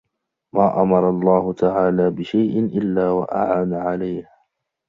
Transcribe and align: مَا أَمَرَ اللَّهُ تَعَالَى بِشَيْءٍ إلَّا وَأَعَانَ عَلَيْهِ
مَا 0.55 0.81
أَمَرَ 0.81 1.09
اللَّهُ 1.09 1.53
تَعَالَى 1.53 2.09
بِشَيْءٍ 2.09 2.65
إلَّا 2.77 3.09
وَأَعَانَ 3.09 3.73
عَلَيْهِ 3.73 4.29